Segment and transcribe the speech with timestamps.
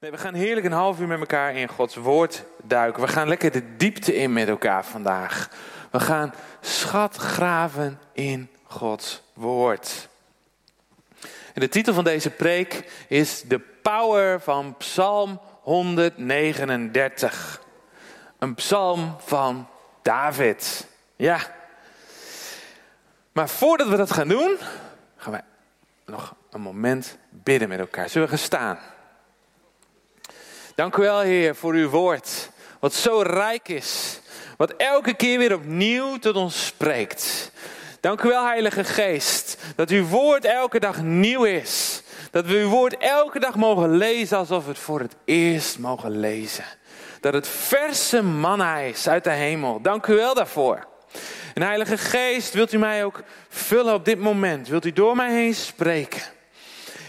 [0.00, 3.02] Nee, we gaan heerlijk een half uur met elkaar in Gods woord duiken.
[3.02, 5.50] We gaan lekker de diepte in met elkaar vandaag.
[5.90, 10.08] We gaan schat graven in Gods woord.
[11.54, 17.62] De titel van deze preek is De Power van Psalm 139.
[18.38, 19.68] Een psalm van
[20.02, 20.86] David.
[21.16, 21.38] Ja.
[23.32, 24.58] Maar voordat we dat gaan doen,
[25.16, 25.44] gaan wij
[26.06, 28.08] nog een moment bidden met elkaar.
[28.08, 28.78] Zullen we gaan staan?
[30.80, 32.50] Dank u wel, Heer, voor uw woord.
[32.78, 34.20] Wat zo rijk is.
[34.56, 37.52] Wat elke keer weer opnieuw tot ons spreekt.
[38.00, 42.02] Dank u wel, Heilige Geest, dat uw woord elke dag nieuw is.
[42.30, 46.20] Dat we uw woord elke dag mogen lezen alsof we het voor het eerst mogen
[46.20, 46.64] lezen.
[47.20, 49.80] Dat het verse manna is uit de hemel.
[49.80, 50.86] Dank u wel daarvoor.
[51.54, 54.68] En Heilige Geest, wilt u mij ook vullen op dit moment?
[54.68, 56.22] Wilt u door mij heen spreken?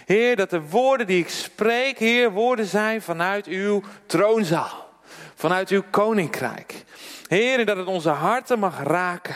[0.05, 4.89] Heer, dat de woorden die ik spreek, Heer, woorden zijn vanuit uw troonzaal.
[5.35, 6.83] Vanuit uw koninkrijk.
[7.27, 9.35] Heer, dat het onze harten mag raken.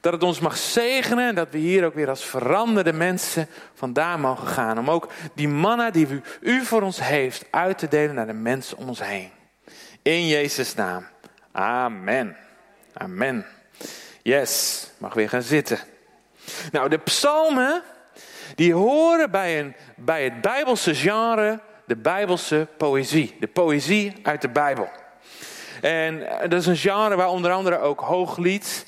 [0.00, 4.20] Dat het ons mag zegenen en dat we hier ook weer als veranderde mensen vandaan
[4.20, 4.78] mogen gaan.
[4.78, 8.32] Om ook die manna die u, u voor ons heeft uit te delen naar de
[8.32, 9.30] mensen om ons heen.
[10.02, 11.06] In Jezus' naam.
[11.52, 12.36] Amen.
[12.92, 13.46] Amen.
[14.22, 15.78] Yes, mag weer gaan zitten.
[16.72, 17.82] Nou, de psalmen,
[18.54, 23.36] die horen bij, een, bij het Bijbelse genre, de Bijbelse poëzie.
[23.40, 24.88] De poëzie uit de Bijbel.
[25.80, 28.86] En eh, dat is een genre waar onder andere ook Hooglied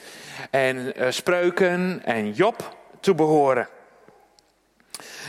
[0.51, 3.69] en uh, Spreuken en Job toe behoren.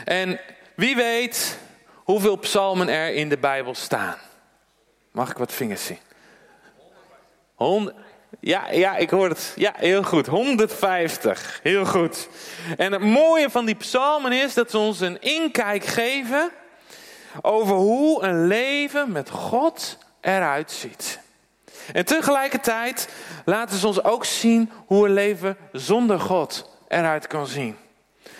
[0.04, 0.40] En
[0.74, 1.58] wie weet
[1.94, 4.16] hoeveel psalmen er in de Bijbel staan?
[5.10, 5.98] Mag ik wat vingers zien?
[7.54, 7.96] Honderd.
[8.40, 9.52] Ja, ja, ik hoor het.
[9.56, 10.26] Ja, heel goed.
[10.26, 11.60] 150.
[11.62, 12.28] Heel goed.
[12.76, 16.50] En het mooie van die psalmen is dat ze ons een inkijk geven
[17.42, 21.20] over hoe een leven met God eruit ziet.
[21.92, 23.08] En tegelijkertijd
[23.44, 27.76] laten ze ons ook zien hoe een leven zonder God eruit kan zien.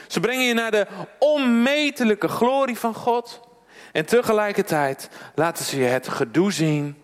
[0.06, 0.86] Ze brengen je naar de
[1.18, 3.40] onmetelijke glorie van God.
[3.92, 6.96] En tegelijkertijd laten ze je het gedoe zien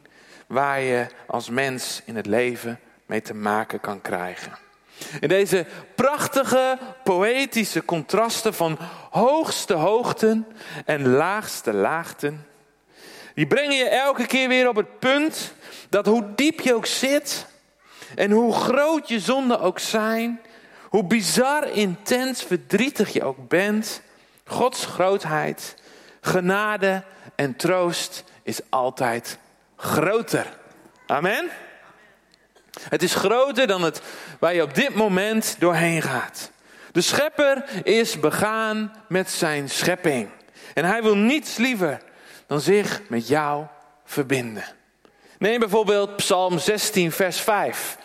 [0.52, 4.52] waar je als mens in het leven mee te maken kan krijgen.
[5.20, 8.78] In deze prachtige poëtische contrasten van
[9.10, 10.46] hoogste hoogten
[10.84, 12.46] en laagste laagten,
[13.34, 15.52] die brengen je elke keer weer op het punt
[15.88, 17.46] dat hoe diep je ook zit
[18.14, 20.40] en hoe groot je zonden ook zijn,
[20.88, 24.02] hoe bizar, intens, verdrietig je ook bent,
[24.44, 25.74] Gods grootheid,
[26.20, 27.02] genade
[27.34, 29.38] en troost is altijd
[29.82, 30.46] groter.
[31.06, 31.50] Amen.
[32.88, 34.02] Het is groter dan het
[34.38, 36.50] waar je op dit moment doorheen gaat.
[36.92, 40.28] De schepper is begaan met zijn schepping.
[40.74, 42.00] En hij wil niets liever
[42.46, 43.66] dan zich met jou
[44.04, 44.64] verbinden.
[45.38, 47.96] Neem bijvoorbeeld Psalm 16, vers 5.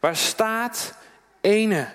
[0.00, 0.94] Waar staat:
[1.40, 1.88] Ene,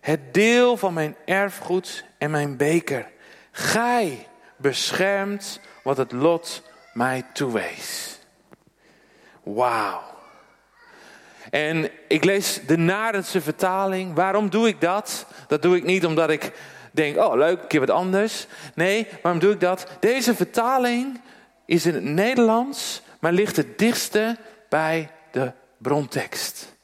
[0.00, 3.10] het deel van mijn erfgoed en mijn beker.
[3.50, 4.26] Gij
[4.56, 8.19] beschermt wat het lot mij toewees.
[9.42, 10.00] Wauw.
[11.50, 14.14] En ik lees de Narendse vertaling.
[14.14, 15.26] Waarom doe ik dat?
[15.46, 16.52] Dat doe ik niet omdat ik
[16.92, 18.46] denk, oh leuk, een keer wat anders.
[18.74, 19.86] Nee, waarom doe ik dat?
[20.00, 21.20] Deze vertaling
[21.66, 24.36] is in het Nederlands, maar ligt het dichtste
[24.68, 26.76] bij de brontekst.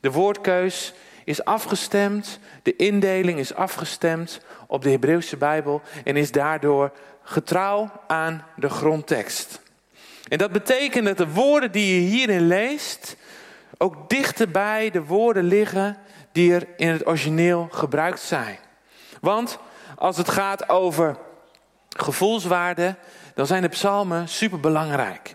[0.00, 0.92] De woordkeus
[1.24, 8.44] is afgestemd, de indeling is afgestemd op de Hebreeuwse Bijbel en is daardoor getrouw aan
[8.56, 9.60] de grondtekst.
[10.30, 13.16] En dat betekent dat de woorden die je hierin leest
[13.78, 15.96] ook dichter bij de woorden liggen
[16.32, 18.58] die er in het origineel gebruikt zijn.
[19.20, 19.58] Want
[19.96, 21.16] als het gaat over
[21.88, 22.96] gevoelswaarde,
[23.34, 25.34] dan zijn de psalmen superbelangrijk.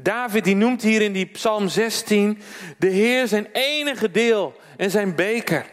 [0.00, 2.42] David die noemt hier in die psalm 16
[2.78, 5.66] de Heer zijn enige deel en zijn beker.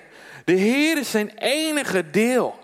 [0.46, 2.59] De Heer is zijn enige deel.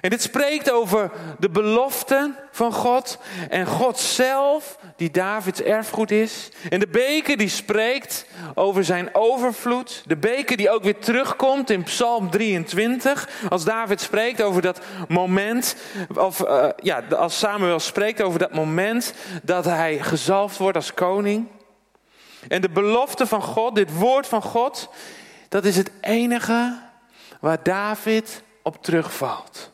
[0.00, 3.18] En dit spreekt over de beloften van God
[3.48, 6.50] en God zelf, die Davids erfgoed is.
[6.68, 10.02] En de beker die spreekt over zijn overvloed.
[10.06, 13.28] De beker die ook weer terugkomt in Psalm 23.
[13.48, 15.76] Als David spreekt over dat moment,
[16.14, 21.46] of uh, ja, als Samuel spreekt over dat moment dat hij gezalfd wordt als koning.
[22.48, 24.88] En de belofte van God, dit woord van God,
[25.48, 26.78] dat is het enige
[27.40, 29.69] waar David op terugvalt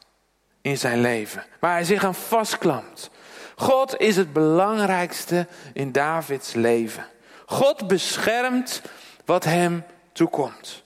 [0.67, 1.45] in zijn leven.
[1.61, 3.11] Waar hij zich aan vastklampt.
[3.57, 7.07] God is het belangrijkste in Davids leven.
[7.47, 8.83] God beschermt
[9.25, 10.83] wat hem toekomt.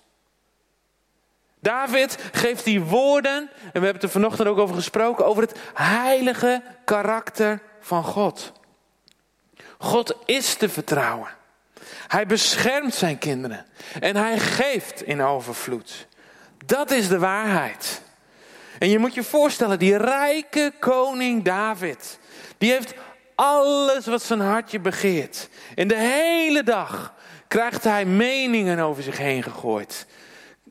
[1.61, 5.59] David geeft die woorden, en we hebben het er vanochtend ook over gesproken, over het
[5.75, 8.53] heilige karakter van God.
[9.79, 11.29] God is te vertrouwen.
[12.07, 13.67] Hij beschermt zijn kinderen
[14.01, 16.07] en hij geeft in overvloed.
[16.67, 18.03] Dat is de waarheid.
[18.81, 22.19] En je moet je voorstellen, die rijke koning David,
[22.59, 22.95] die heeft
[23.35, 25.49] alles wat zijn hartje begeert.
[25.75, 27.15] En de hele dag
[27.49, 30.07] krijgt hij meningen over zich heen gegooid.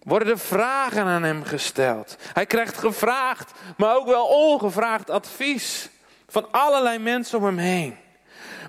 [0.03, 2.15] Worden er vragen aan hem gesteld.
[2.33, 5.89] Hij krijgt gevraagd, maar ook wel ongevraagd advies
[6.27, 7.97] van allerlei mensen om hem heen.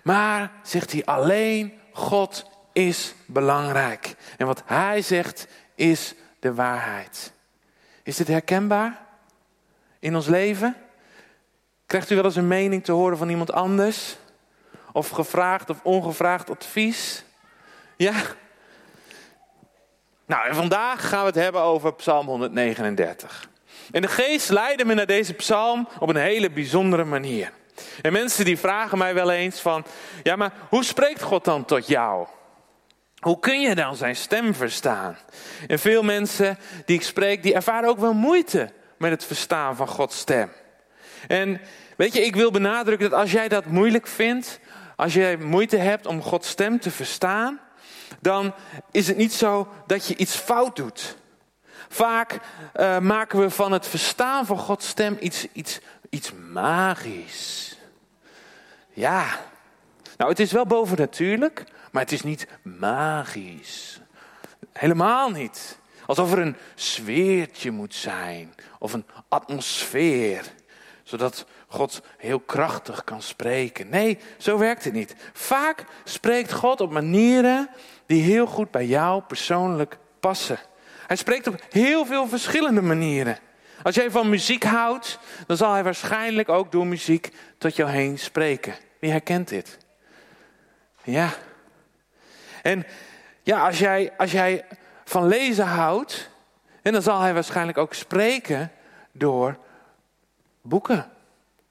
[0.02, 4.14] Maar zegt hij alleen, God is belangrijk.
[4.36, 7.32] En wat hij zegt is de waarheid.
[8.02, 9.08] Is dit herkenbaar
[10.00, 10.76] in ons leven?
[11.86, 14.16] Krijgt u wel eens een mening te horen van iemand anders?
[14.92, 17.24] Of gevraagd of ongevraagd advies?
[17.96, 18.12] Ja?
[20.26, 23.48] Nou, en vandaag gaan we het hebben over Psalm 139.
[23.90, 27.52] En de geest leidde me naar deze psalm op een hele bijzondere manier.
[28.02, 29.84] En mensen die vragen mij wel eens van,
[30.22, 32.26] ja maar hoe spreekt God dan tot jou?
[33.18, 35.16] Hoe kun je dan zijn stem verstaan?
[35.68, 39.88] En veel mensen die ik spreek, die ervaren ook wel moeite met het verstaan van
[39.88, 40.50] Gods stem.
[41.28, 41.60] En
[41.96, 44.60] weet je, ik wil benadrukken dat als jij dat moeilijk vindt,
[44.96, 47.60] als jij moeite hebt om Gods stem te verstaan,
[48.20, 48.54] dan
[48.90, 51.16] is het niet zo dat je iets fout doet.
[51.88, 52.38] Vaak
[52.76, 55.80] uh, maken we van het verstaan van Gods stem iets, iets,
[56.10, 57.76] iets magisch.
[58.92, 59.24] Ja,
[60.16, 64.00] nou het is wel bovennatuurlijk, maar het is niet magisch.
[64.72, 65.79] Helemaal niet.
[66.10, 70.44] Alsof er een sfeertje moet zijn of een atmosfeer,
[71.02, 73.88] zodat God heel krachtig kan spreken.
[73.88, 75.14] Nee, zo werkt het niet.
[75.32, 77.68] Vaak spreekt God op manieren
[78.06, 80.58] die heel goed bij jou persoonlijk passen.
[81.06, 83.38] Hij spreekt op heel veel verschillende manieren.
[83.82, 87.28] Als jij van muziek houdt, dan zal hij waarschijnlijk ook door muziek
[87.58, 88.74] tot jou heen spreken.
[89.00, 89.78] Wie herkent dit?
[91.02, 91.30] Ja.
[92.62, 92.86] En
[93.42, 94.64] ja, als jij, als jij
[95.10, 96.30] van lezen houdt,
[96.82, 98.72] en dan zal hij waarschijnlijk ook spreken
[99.12, 99.58] door
[100.62, 101.10] boeken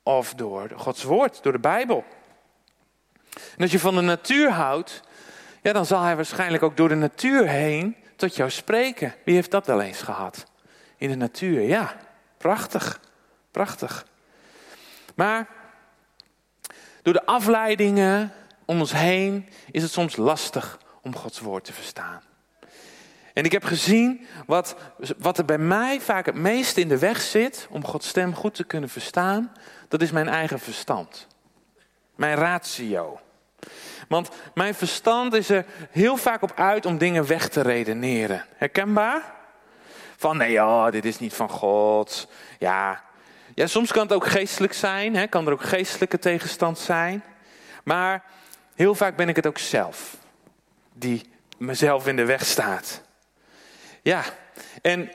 [0.03, 2.05] of door Gods woord, door de Bijbel.
[3.33, 5.01] En als je van de natuur houdt,
[5.61, 9.15] ja, dan zal hij waarschijnlijk ook door de natuur heen tot jou spreken.
[9.25, 10.45] Wie heeft dat wel eens gehad?
[10.97, 11.95] In de natuur, ja.
[12.37, 12.99] Prachtig,
[13.51, 14.05] prachtig.
[15.15, 15.47] Maar
[17.01, 18.33] door de afleidingen
[18.65, 22.27] om ons heen is het soms lastig om Gods woord te verstaan.
[23.39, 24.75] En ik heb gezien wat,
[25.17, 28.53] wat er bij mij vaak het meest in de weg zit om Gods stem goed
[28.53, 29.51] te kunnen verstaan.
[29.87, 31.27] Dat is mijn eigen verstand.
[32.15, 33.19] Mijn ratio.
[34.07, 38.45] Want mijn verstand is er heel vaak op uit om dingen weg te redeneren.
[38.55, 39.33] Herkenbaar?
[40.17, 42.27] Van nee, ja, dit is niet van God.
[42.57, 43.03] Ja,
[43.55, 45.15] ja soms kan het ook geestelijk zijn.
[45.15, 45.27] Hè?
[45.27, 47.23] Kan er ook geestelijke tegenstand zijn.
[47.83, 48.23] Maar
[48.75, 50.17] heel vaak ben ik het ook zelf.
[50.93, 53.07] Die mezelf in de weg staat.
[54.09, 54.23] Ja,
[54.81, 55.11] en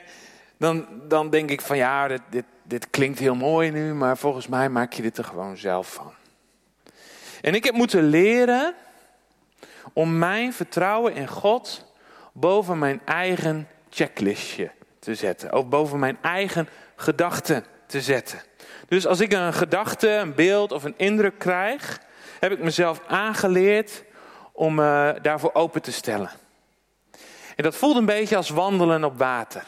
[0.57, 4.47] dan, dan denk ik van ja, dit, dit, dit klinkt heel mooi nu, maar volgens
[4.47, 6.13] mij maak je dit er gewoon zelf van.
[7.41, 8.73] En ik heb moeten leren
[9.93, 11.85] om mijn vertrouwen in God
[12.33, 15.53] boven mijn eigen checklistje te zetten.
[15.53, 18.41] Of boven mijn eigen gedachten te zetten.
[18.87, 21.99] Dus als ik een gedachte, een beeld of een indruk krijg,
[22.39, 24.03] heb ik mezelf aangeleerd
[24.51, 26.31] om uh, daarvoor open te stellen.
[27.55, 29.63] En dat voelt een beetje als wandelen op water.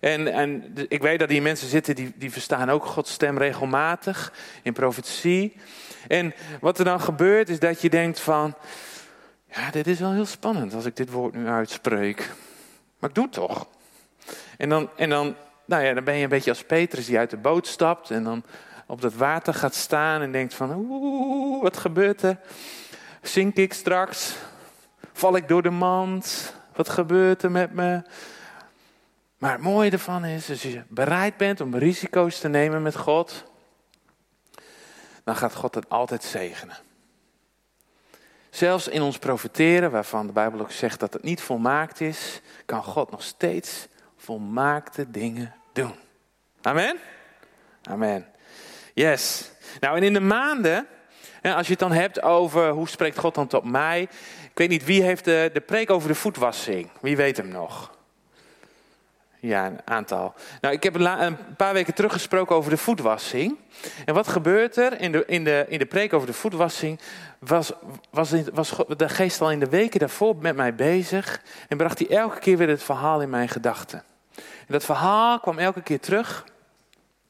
[0.00, 4.32] En, en ik weet dat die mensen zitten die, die verstaan ook Gods stem regelmatig
[4.62, 5.56] in profetie.
[6.08, 8.54] En wat er dan gebeurt is dat je denkt van,
[9.50, 12.30] ja, dit is wel heel spannend als ik dit woord nu uitspreek.
[12.98, 13.66] Maar ik doe het toch.
[14.56, 17.30] En dan, en dan, nou ja, dan ben je een beetje als Petrus die uit
[17.30, 18.44] de boot stapt en dan
[18.86, 22.38] op dat water gaat staan en denkt van, oeh, wat gebeurt er?
[23.22, 24.34] Zink ik straks?
[25.12, 26.54] Val ik door de mand?
[26.74, 28.02] Wat gebeurt er met me?
[29.38, 33.44] Maar het mooie ervan is, als je bereid bent om risico's te nemen met God,
[35.24, 36.76] dan gaat God het altijd zegenen.
[38.50, 42.82] Zelfs in ons profiteren, waarvan de Bijbel ook zegt dat het niet volmaakt is, kan
[42.82, 45.94] God nog steeds volmaakte dingen doen.
[46.62, 46.96] Amen?
[47.82, 48.26] Amen.
[48.94, 49.50] Yes.
[49.80, 50.86] Nou, en in de maanden,
[51.52, 54.02] als je het dan hebt over hoe spreekt God dan tot mij.
[54.50, 56.88] Ik weet niet, wie heeft de, de preek over de voetwassing?
[57.00, 57.92] Wie weet hem nog?
[59.40, 60.34] Ja, een aantal.
[60.60, 63.58] Nou, ik heb een paar weken terug gesproken over de voetwassing.
[64.04, 67.00] En wat gebeurt er in de, in de, in de preek over de voetwassing?
[67.38, 67.72] Was,
[68.10, 71.40] was, was de geest al in de weken daarvoor met mij bezig.
[71.68, 74.02] En bracht hij elke keer weer het verhaal in mijn gedachten.
[74.36, 76.44] En dat verhaal kwam elke keer terug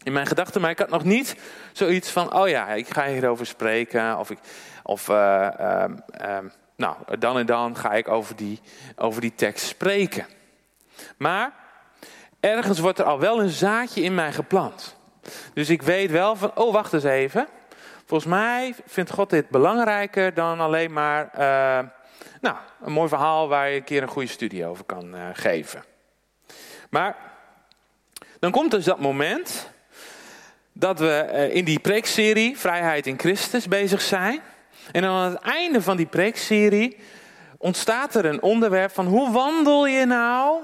[0.04, 0.60] in mijn gedachten.
[0.60, 1.36] Maar ik had nog niet
[1.72, 4.18] zoiets van, oh ja, ik ga hierover spreken.
[4.18, 4.38] Of ik,
[4.82, 6.46] Of eh, ehm, ehm,
[6.76, 8.60] nou, dan en dan ga ik over die,
[8.96, 10.26] over die tekst spreken.
[11.16, 11.52] Maar
[12.40, 14.96] ergens wordt er al wel een zaadje in mij geplant.
[15.54, 17.46] Dus ik weet wel van, oh wacht eens even.
[18.06, 21.90] Volgens mij vindt God dit belangrijker dan alleen maar uh,
[22.40, 25.84] nou, een mooi verhaal waar je een keer een goede studie over kan uh, geven.
[26.90, 27.16] Maar
[28.38, 29.72] dan komt dus dat moment
[30.76, 34.40] dat we uh, in die preekserie Vrijheid in Christus bezig zijn.
[34.92, 36.96] En aan het einde van die preekserie
[37.58, 40.60] ontstaat er een onderwerp van hoe wandel je nou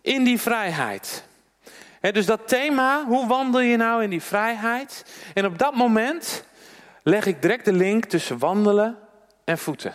[0.00, 1.24] in die vrijheid?
[2.12, 5.04] dus dat thema, hoe wandel je nou in die vrijheid?
[5.34, 6.44] En op dat moment
[7.02, 8.98] leg ik direct de link tussen wandelen
[9.44, 9.94] en voeten.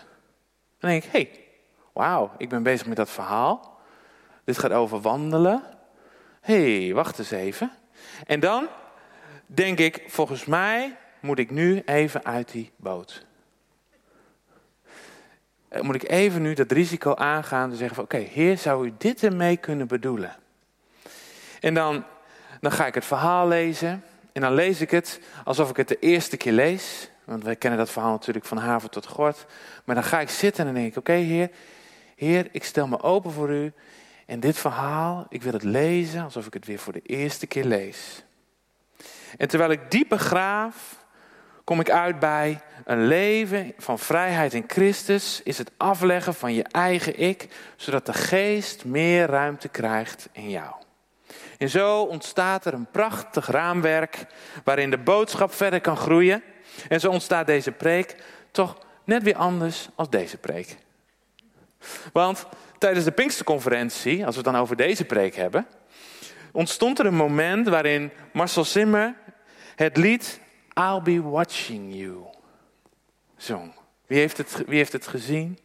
[0.80, 1.44] Dan denk ik, hé, hey,
[1.94, 3.80] wauw, ik ben bezig met dat verhaal.
[4.44, 5.64] Dit gaat over wandelen.
[6.42, 7.72] Hé, hey, wacht eens even.
[8.26, 8.68] En dan
[9.54, 13.26] denk ik, volgens mij moet ik nu even uit die boot.
[15.68, 18.94] Eh, moet ik even nu dat risico aangaan en zeggen van oké, heer, zou u
[18.98, 20.36] dit ermee kunnen bedoelen?
[21.60, 22.04] En dan,
[22.62, 26.00] dan ga ik het verhaal lezen en dan lees ik het alsof ik het de
[26.00, 27.10] eerste keer lees.
[27.24, 29.46] Want wij kennen dat verhaal natuurlijk van haven tot gort.
[29.84, 31.50] Maar dan ga ik zitten en denk ik, oké heer,
[32.16, 33.74] heer, ik stel me open voor u.
[34.26, 37.66] En dit verhaal, ik wil het lezen alsof ik het weer voor de eerste keer
[37.66, 38.24] lees.
[39.38, 41.06] En terwijl ik dieper graaf,
[41.64, 46.64] kom ik uit bij een leven van vrijheid in Christus is het afleggen van je
[46.64, 50.74] eigen ik, zodat de geest meer ruimte krijgt in jou.
[51.58, 54.26] En zo ontstaat er een prachtig raamwerk
[54.64, 56.44] waarin de boodschap verder kan groeien.
[56.88, 58.16] En zo ontstaat deze preek
[58.52, 60.78] toch net weer anders als deze preek.
[62.14, 62.46] Want
[62.78, 65.68] tijdens de Pinksterconferentie, als we het dan over deze preek hebben,
[66.52, 69.16] ontstond er een moment waarin Marcel Simmer
[69.76, 70.40] het lied
[70.74, 72.26] I'll be watching you
[73.38, 73.74] zong.
[74.08, 75.60] Wie heeft het, wie heeft het gezien?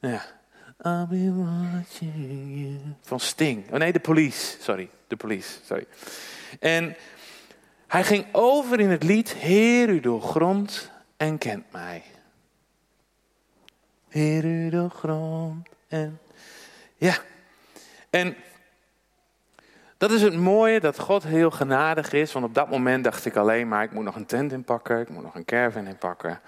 [0.00, 0.22] Ja.
[0.84, 2.78] I'll be watching you.
[3.00, 3.72] Van Sting.
[3.72, 4.56] Oh nee, de police.
[4.60, 5.58] Sorry, de police.
[5.64, 5.86] Sorry.
[6.60, 6.96] En
[7.86, 12.02] hij ging over in het lied Heer u doorgrond en kent mij.
[14.08, 16.20] Heer u doorgrond en...
[16.96, 17.16] Ja.
[18.10, 18.36] En
[20.00, 22.32] dat is het mooie dat God heel genadig is.
[22.32, 25.08] Want op dat moment dacht ik alleen maar, ik moet nog een tent inpakken, ik
[25.08, 26.40] moet nog een caravan inpakken.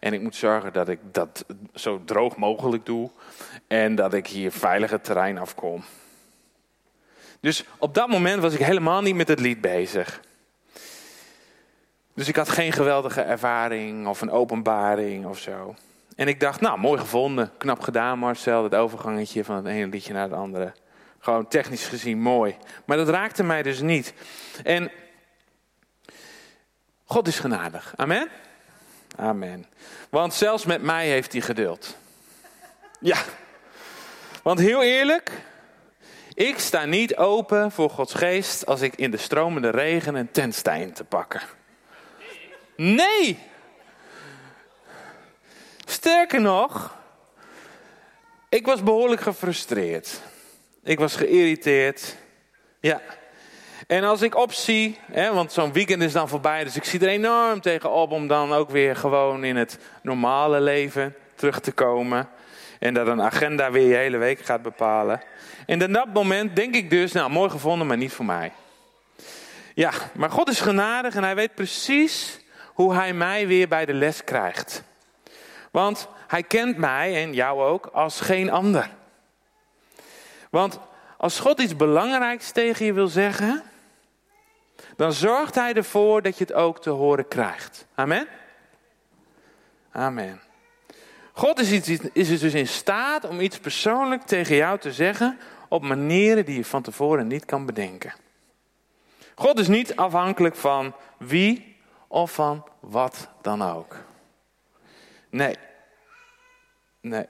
[0.00, 3.10] En ik moet zorgen dat ik dat zo droog mogelijk doe.
[3.66, 5.84] En dat ik hier veilig het terrein afkom.
[7.40, 10.20] Dus op dat moment was ik helemaal niet met het lied bezig.
[12.14, 15.74] Dus ik had geen geweldige ervaring of een openbaring of zo.
[16.16, 17.50] En ik dacht, nou, mooi gevonden.
[17.58, 18.62] Knap gedaan, Marcel.
[18.62, 20.72] Het overgangetje van het ene liedje naar het andere.
[21.20, 22.56] Gewoon technisch gezien mooi.
[22.84, 24.12] Maar dat raakte mij dus niet.
[24.64, 24.90] En
[27.04, 27.92] God is genadig.
[27.96, 28.28] Amen?
[29.16, 29.66] Amen.
[30.10, 31.96] Want zelfs met mij heeft hij geduld.
[33.00, 33.22] Ja.
[34.42, 35.32] Want heel eerlijk,
[36.34, 40.54] ik sta niet open voor Gods geest als ik in de stromende regen een tent
[40.54, 41.40] sta in te pakken.
[42.76, 43.38] Nee!
[45.84, 46.96] Sterker nog,
[48.48, 50.20] ik was behoorlijk gefrustreerd.
[50.84, 52.16] Ik was geïrriteerd.
[52.80, 53.00] Ja.
[53.86, 57.08] En als ik opzie, hè, want zo'n weekend is dan voorbij, dus ik zie er
[57.08, 62.28] enorm tegenop om dan ook weer gewoon in het normale leven terug te komen.
[62.78, 65.22] En dat een agenda weer je hele week gaat bepalen.
[65.66, 68.52] En in dat moment denk ik dus, nou mooi gevonden, maar niet voor mij.
[69.74, 73.94] Ja, maar God is genadig en hij weet precies hoe hij mij weer bij de
[73.94, 74.82] les krijgt.
[75.70, 78.98] Want hij kent mij en jou ook als geen ander.
[80.50, 80.78] Want
[81.16, 83.62] als God iets belangrijks tegen je wil zeggen,
[84.96, 87.86] dan zorgt Hij ervoor dat je het ook te horen krijgt.
[87.94, 88.28] Amen?
[89.92, 90.40] Amen.
[91.32, 95.38] God is, iets, is dus in staat om iets persoonlijk tegen jou te zeggen
[95.68, 98.14] op manieren die je van tevoren niet kan bedenken.
[99.34, 101.76] God is niet afhankelijk van wie
[102.08, 103.96] of van wat dan ook.
[105.30, 105.56] Nee.
[107.00, 107.26] Nee.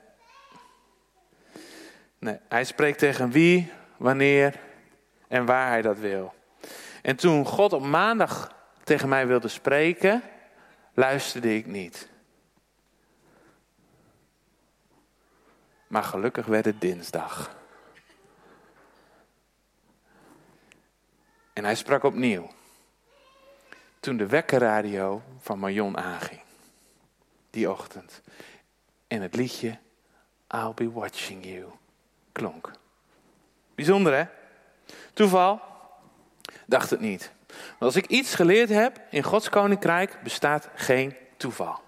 [2.21, 4.59] Nee, hij spreekt tegen wie, wanneer
[5.27, 6.33] en waar hij dat wil.
[7.01, 10.21] En toen God op maandag tegen mij wilde spreken,
[10.93, 12.09] luisterde ik niet.
[15.87, 17.57] Maar gelukkig werd het dinsdag.
[21.53, 22.51] En hij sprak opnieuw.
[23.99, 26.41] Toen de wekkerradio van Marion aanging.
[27.49, 28.21] Die ochtend.
[29.07, 29.79] En het liedje
[30.47, 31.79] I'll be watching you
[32.31, 32.71] klonk.
[33.75, 34.23] Bijzonder hè?
[35.13, 35.61] Toeval?
[36.65, 37.31] Dacht het niet.
[37.47, 41.79] Want als ik iets geleerd heb in Gods koninkrijk, bestaat geen toeval.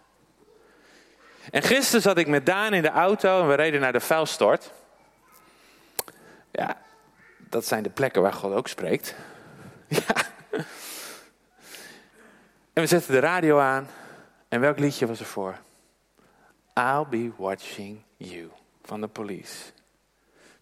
[1.51, 4.71] En gisteren zat ik met Daan in de auto en we reden naar de vuilstort.
[6.51, 6.81] Ja,
[7.37, 9.15] dat zijn de plekken waar God ook spreekt.
[9.87, 10.31] Ja.
[12.73, 13.87] En we zetten de radio aan.
[14.47, 15.59] En welk liedje was er voor?
[16.73, 18.49] I'll be watching you
[18.83, 19.71] van de police.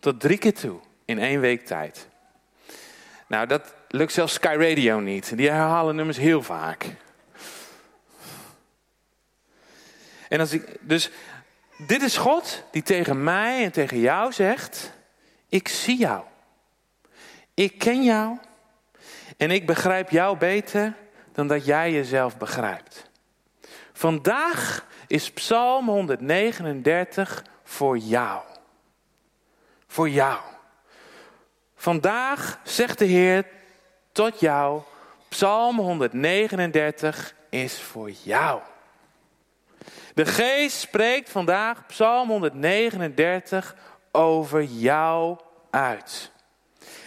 [0.02, 2.08] Tot drie keer toe in één week tijd.
[3.28, 5.38] Nou, dat lukt zelfs Sky Radio niet.
[5.38, 6.86] Die herhalen nummers heel vaak.
[10.30, 11.10] En als ik, dus
[11.78, 14.94] dit is God die tegen mij en tegen jou zegt:
[15.50, 16.24] Ik zie jou.
[17.54, 18.38] Ik ken jou.
[19.38, 20.94] En ik begrijp jou beter
[21.32, 23.10] dan dat jij jezelf begrijpt.
[23.94, 28.42] Vandaag is Psalm 139 voor jou.
[29.92, 30.40] Voor jou.
[31.76, 33.46] Vandaag zegt de Heer
[34.12, 34.82] tot jou,
[35.30, 38.62] Psalm 139 is voor jou.
[40.14, 43.76] De geest spreekt vandaag Psalm 139
[44.12, 45.38] over jou
[45.70, 46.32] uit.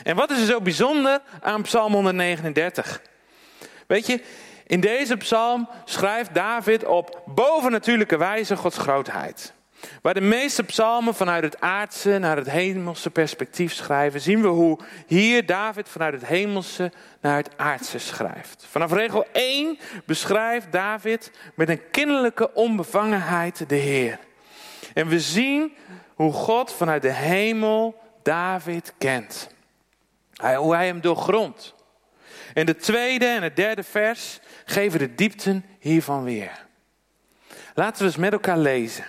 [0.03, 3.03] En wat is er zo bijzonder aan Psalm 139?
[3.87, 4.25] Weet je,
[4.67, 9.54] in deze psalm schrijft David op bovennatuurlijke wijze Gods grootheid.
[10.03, 14.79] Waar de meeste psalmen vanuit het aardse naar het hemelse perspectief schrijven, zien we hoe
[15.07, 18.67] hier David vanuit het hemelse naar het aardse schrijft.
[18.71, 24.19] Vanaf regel 1 beschrijft David met een kinderlijke onbevangenheid de Heer.
[24.95, 25.73] En we zien
[26.15, 29.49] hoe God vanuit de hemel David kent.
[30.57, 31.75] Hoe hij hem doorgrondt.
[32.55, 36.67] En de tweede en het derde vers geven de diepten hiervan weer.
[37.75, 39.05] Laten we eens met elkaar lezen.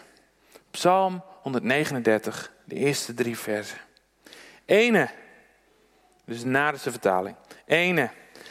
[0.75, 3.77] Psalm 139, de eerste drie versen.
[4.65, 5.09] Ene,
[6.25, 7.35] dus na de vertaling.
[7.65, 8.09] Ene,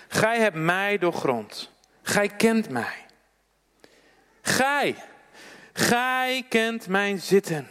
[0.09, 1.71] gij hebt mij doorgrond.
[2.03, 3.07] Gij kent mij.
[4.43, 4.97] Gij,
[5.73, 7.69] gij kent mijn zitten,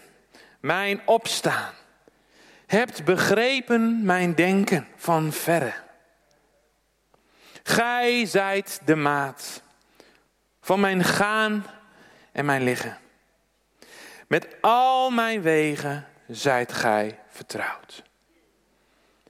[0.59, 1.73] mijn opstaan.
[2.65, 5.73] Hebt begrepen mijn denken van verre.
[7.63, 9.61] Gij zijt de maat
[10.61, 11.65] van mijn gaan
[12.31, 13.01] en mijn liggen.
[14.33, 18.03] Met al mijn wegen zijt gij vertrouwd.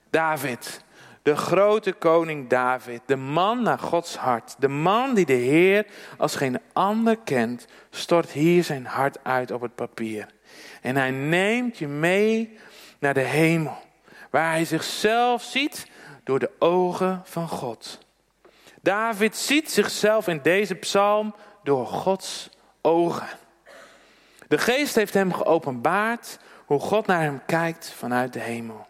[0.10, 0.84] David,
[1.22, 5.86] de grote koning David, de man naar Gods hart, de man die de Heer
[6.18, 10.28] als geen ander kent, stort hier zijn hart uit op het papier.
[10.82, 12.58] En hij neemt je mee
[13.00, 13.78] naar de hemel,
[14.30, 15.88] waar hij zichzelf ziet
[16.24, 18.00] door de ogen van God.
[18.82, 22.50] David ziet zichzelf in deze psalm door Gods
[22.82, 23.42] ogen.
[24.54, 28.88] De geest heeft hem geopenbaard hoe God naar hem kijkt vanuit de hemel.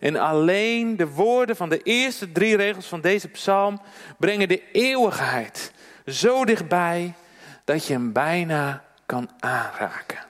[0.00, 3.80] En alleen de woorden van de eerste drie regels van deze psalm
[4.18, 5.72] brengen de eeuwigheid
[6.06, 7.14] zo dichtbij
[7.64, 10.24] dat je hem bijna kan aanraken.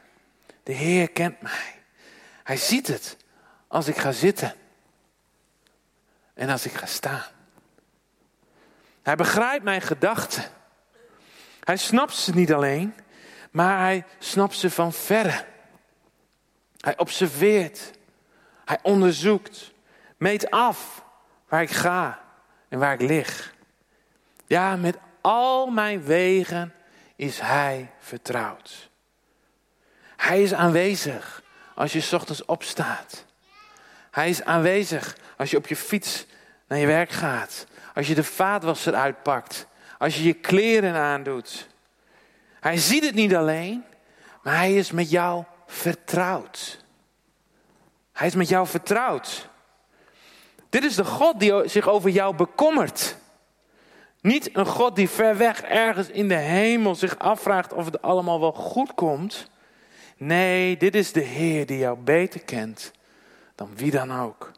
[0.62, 1.74] De Heer kent mij.
[2.42, 3.16] Hij ziet het
[3.68, 4.54] als ik ga zitten
[6.34, 7.26] en als ik ga staan.
[9.02, 10.44] Hij begrijpt mijn gedachten.
[11.64, 12.94] Hij snapt ze niet alleen,
[13.56, 15.44] maar hij snapt ze van verre.
[16.80, 17.90] Hij observeert.
[18.64, 19.72] Hij onderzoekt.
[20.16, 21.04] Meet af
[21.48, 22.20] waar ik ga
[22.68, 23.54] en waar ik lig.
[24.46, 26.74] Ja, met al mijn wegen
[27.16, 28.90] is hij vertrouwd.
[30.16, 31.42] Hij is aanwezig
[31.74, 33.24] als je ochtends opstaat.
[34.10, 36.26] Hij is aanwezig als je op je fiets
[36.68, 37.66] naar je werk gaat.
[37.94, 39.66] Als je de vaatwasser uitpakt.
[39.98, 41.74] Als je je kleren aandoet.
[42.66, 43.84] Hij ziet het niet alleen,
[44.42, 46.84] maar hij is met jou vertrouwd.
[48.12, 49.48] Hij is met jou vertrouwd.
[50.68, 53.16] Dit is de God die zich over jou bekommert.
[54.20, 58.40] Niet een God die ver weg ergens in de hemel zich afvraagt of het allemaal
[58.40, 59.50] wel goed komt.
[60.16, 62.92] Nee, dit is de Heer die jou beter kent
[63.54, 64.50] dan wie dan ook.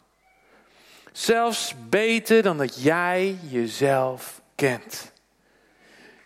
[1.12, 5.12] Zelfs beter dan dat jij jezelf kent.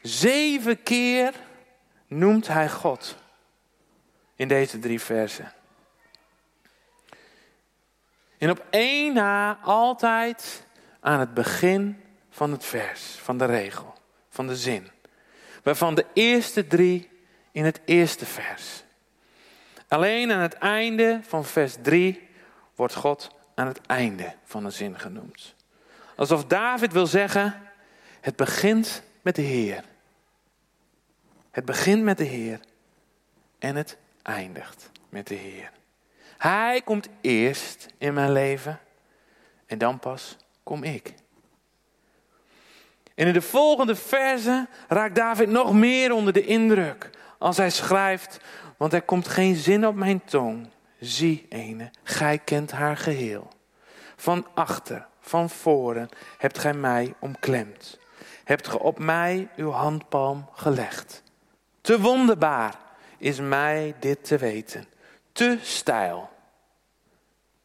[0.03, 1.51] Zeven keer
[2.19, 3.17] noemt hij God
[4.35, 5.53] in deze drie versen.
[8.39, 10.67] En op één na altijd
[11.01, 13.95] aan het begin van het vers, van de regel,
[14.29, 14.91] van de zin.
[15.63, 17.11] Waarvan de eerste drie
[17.53, 18.85] in het eerste vers.
[19.89, 22.29] Alleen aan het einde van vers 3
[22.75, 25.55] wordt God aan het einde van een zin genoemd.
[26.17, 27.63] Alsof David wil zeggen,
[28.21, 29.85] het begint met de Heer.
[31.53, 32.61] Het begint met de Heer
[33.59, 35.71] en het eindigt met de Heer.
[36.39, 38.81] Hij komt eerst in mijn leven
[39.67, 41.15] en dan pas kom ik.
[43.15, 47.11] En in de volgende verse raakt David nog meer onder de indruk.
[47.39, 48.41] als hij schrijft,
[48.77, 50.69] want er komt geen zin op mijn tong.
[51.01, 53.49] Zie, ene, gij kent haar geheel.
[54.17, 57.99] Van achter, van voren hebt gij mij omklemd.
[58.45, 61.23] Hebt ge op mij uw handpalm gelegd.
[61.83, 62.75] Te wonderbaar
[63.19, 64.87] is mij dit te weten.
[65.33, 66.31] Te stijl.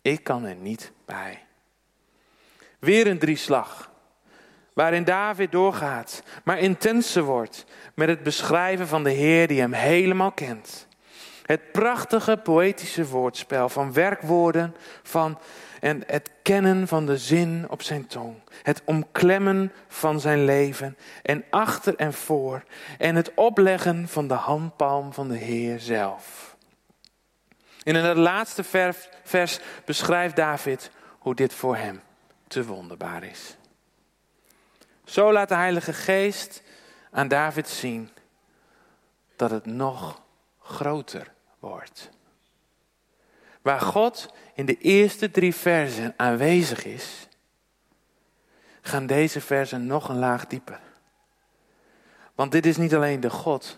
[0.02, 1.44] Ik kan er niet bij.
[2.80, 3.92] Weer een drieslag.
[4.74, 10.32] Waarin David doorgaat, maar intenser wordt met het beschrijven van de Heer die hem helemaal
[10.32, 10.88] kent.
[11.46, 15.40] Het prachtige poëtische woordspel van werkwoorden van,
[15.88, 18.36] en het kennen van de zin op zijn tong.
[18.64, 22.64] Het omklemmen van zijn leven en achter en voor.
[22.98, 26.56] En het opleggen van de handpalm van de Heer zelf.
[27.84, 28.64] in het laatste
[29.24, 32.02] vers, beschrijft David hoe dit voor hem
[32.48, 33.56] te wonderbaar is.
[35.06, 36.64] Zo laat de Heilige Geest
[37.12, 38.10] aan David zien
[39.36, 40.22] dat het nog
[40.62, 42.10] groter wordt.
[43.68, 47.28] Waar God in de eerste drie versen aanwezig is,
[48.82, 50.80] gaan deze versen nog een laag dieper.
[52.36, 53.78] Want dit is niet alleen de God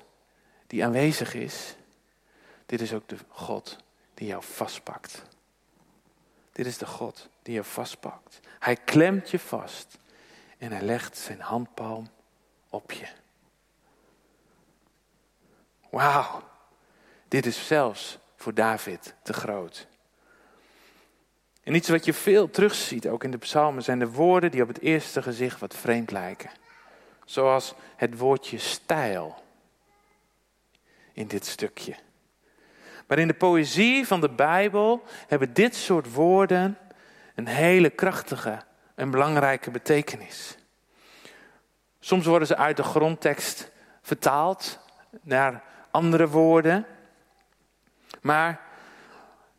[0.67, 1.75] die aanwezig is,
[2.65, 3.77] dit is ook de God
[4.13, 5.23] die jou vastpakt.
[6.51, 8.39] Dit is de God die je vastpakt.
[8.59, 9.97] Hij klemt je vast
[10.57, 12.09] en hij legt zijn handpalm
[12.69, 13.07] op je.
[15.89, 16.43] Wauw,
[17.27, 19.87] dit is zelfs voor David te groot.
[21.63, 24.67] En iets wat je veel terugziet, ook in de psalmen, zijn de woorden die op
[24.67, 26.49] het eerste gezicht wat vreemd lijken.
[27.25, 29.43] Zoals het woordje stijl
[31.13, 31.95] in dit stukje.
[33.07, 36.77] Maar in de poëzie van de Bijbel hebben dit soort woorden
[37.35, 38.61] een hele krachtige
[38.95, 40.57] en belangrijke betekenis.
[41.99, 43.71] Soms worden ze uit de grondtekst
[44.01, 44.79] vertaald
[45.21, 46.85] naar andere woorden.
[48.21, 48.61] Maar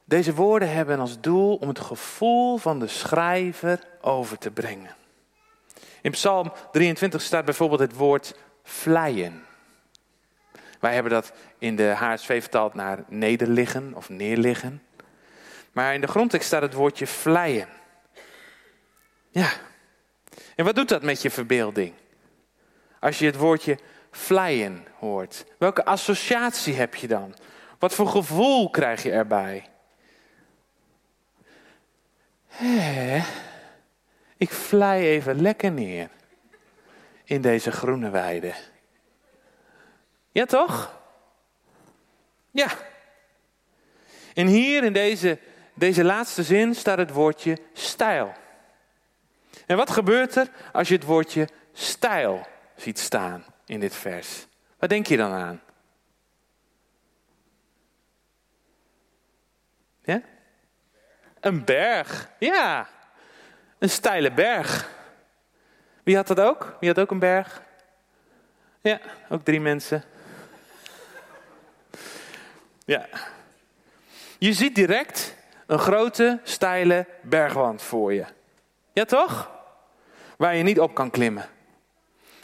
[0.04, 4.94] deze woorden hebben als doel om het gevoel van de schrijver over te brengen.
[6.02, 9.44] In Psalm 23 staat bijvoorbeeld het woord vleien.
[10.80, 14.82] Wij hebben dat in de HSV vertaald naar nederliggen of neerliggen.
[15.72, 17.68] Maar in de grondtekst staat het woordje vleien.
[19.30, 19.50] Ja.
[20.56, 21.94] En wat doet dat met je verbeelding?
[23.00, 23.78] Als je het woordje
[24.10, 25.44] vleien hoort.
[25.58, 27.34] Welke associatie heb je dan?
[27.80, 29.68] Wat voor gevoel krijg je erbij?
[32.46, 33.22] Hé,
[34.36, 36.10] ik vlei even lekker neer
[37.24, 38.54] in deze groene weide.
[40.32, 41.00] Ja, toch?
[42.50, 42.68] Ja.
[44.34, 45.38] En hier in deze,
[45.74, 48.32] deze laatste zin staat het woordje stijl.
[49.66, 54.46] En wat gebeurt er als je het woordje stijl ziet staan in dit vers?
[54.78, 55.60] Wat denk je dan aan?
[60.02, 60.22] Ja?
[61.40, 62.88] Een berg, ja.
[63.78, 64.90] Een steile berg.
[66.02, 66.76] Wie had dat ook?
[66.80, 67.62] Wie had ook een berg?
[68.80, 70.04] Ja, ook drie mensen.
[72.84, 73.06] Ja.
[74.38, 75.34] Je ziet direct
[75.66, 78.24] een grote, steile bergwand voor je.
[78.92, 79.50] Ja, toch?
[80.36, 81.48] Waar je niet op kan klimmen.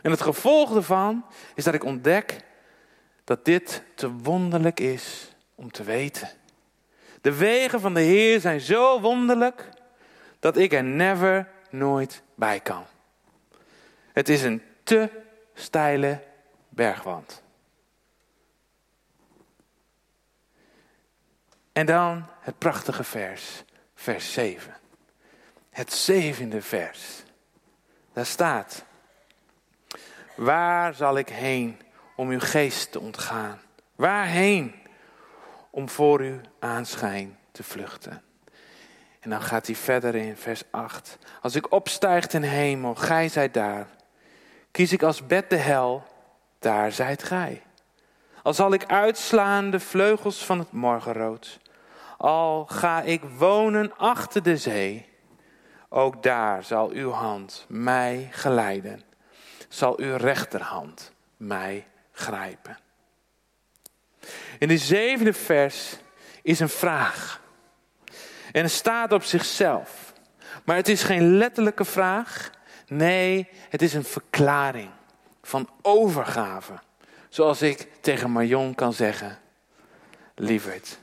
[0.03, 2.41] En het gevolg ervan is dat ik ontdek
[3.25, 6.29] dat dit te wonderlijk is om te weten.
[7.27, 9.69] De wegen van de Heer zijn zo wonderlijk
[10.39, 12.85] dat ik er never nooit bij kan.
[14.13, 15.11] Het is een te
[15.55, 16.23] steile
[16.69, 17.43] bergwand.
[21.73, 24.75] En dan het prachtige vers, vers 7.
[25.71, 27.23] Het zevende vers.
[28.13, 28.85] Daar staat:
[30.37, 31.81] Waar zal ik heen
[32.17, 33.61] om uw geest te ontgaan?
[33.95, 34.75] Waarheen
[35.77, 38.23] om voor uw aanschijn te vluchten?
[39.21, 41.19] En dan gaat hij verder in vers 8.
[41.43, 43.87] Als ik opstijg ten hemel, gij zijt daar.
[44.71, 46.05] Kies ik als bed de hel,
[46.59, 47.63] daar zijt gij.
[48.43, 51.61] Al zal ik uitslaan de vleugels van het morgenrood.
[52.17, 55.09] Al ga ik wonen achter de zee.
[55.89, 59.03] Ook daar zal uw hand mij geleiden.
[59.69, 62.79] Zal uw rechterhand mij grijpen.
[64.59, 65.97] In de zevende vers
[66.43, 67.41] is een vraag.
[68.53, 70.13] En het staat op zichzelf.
[70.65, 72.51] Maar het is geen letterlijke vraag.
[72.87, 74.91] Nee, het is een verklaring
[75.43, 76.73] van overgave.
[77.29, 79.39] Zoals ik tegen Marion kan zeggen:
[80.35, 80.99] Lieverd,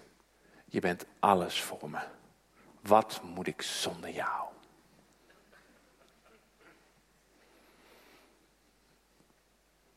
[0.66, 2.00] je bent alles voor me.
[2.82, 4.52] Wat moet ik zonder jou?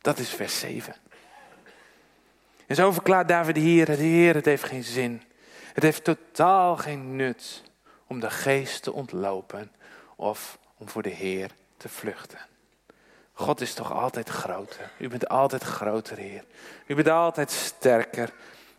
[0.00, 0.94] Dat is vers 7.
[2.66, 5.22] En zo verklaart David hier, het Heer, het heeft geen zin.
[5.72, 7.62] Het heeft totaal geen nut
[8.07, 9.72] om de geest te ontlopen
[10.16, 12.38] of om voor de Heer te vluchten.
[13.33, 14.90] God is toch altijd groter.
[14.98, 16.44] U bent altijd groter, Heer.
[16.87, 18.33] U bent altijd sterker.